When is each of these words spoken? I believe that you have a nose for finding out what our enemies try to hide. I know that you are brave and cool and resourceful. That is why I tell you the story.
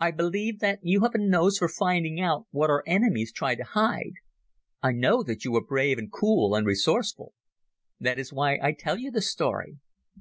I 0.00 0.10
believe 0.10 0.58
that 0.58 0.80
you 0.82 1.02
have 1.02 1.14
a 1.14 1.18
nose 1.18 1.58
for 1.58 1.68
finding 1.68 2.18
out 2.20 2.46
what 2.50 2.70
our 2.70 2.82
enemies 2.88 3.32
try 3.32 3.54
to 3.54 3.62
hide. 3.62 4.14
I 4.82 4.90
know 4.90 5.22
that 5.22 5.44
you 5.44 5.54
are 5.54 5.64
brave 5.64 5.96
and 5.96 6.10
cool 6.10 6.56
and 6.56 6.66
resourceful. 6.66 7.34
That 8.00 8.18
is 8.18 8.32
why 8.32 8.58
I 8.60 8.72
tell 8.72 8.98
you 8.98 9.12
the 9.12 9.22
story. 9.22 9.78